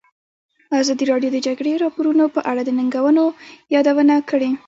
ازادي 0.79 1.05
راډیو 1.11 1.29
د 1.33 1.35
د 1.39 1.43
جګړې 1.47 1.73
راپورونه 1.83 2.23
په 2.35 2.41
اړه 2.51 2.61
د 2.65 2.69
ننګونو 2.77 3.23
یادونه 3.75 4.15
کړې. 4.29 4.49